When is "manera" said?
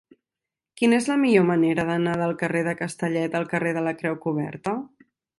1.49-1.83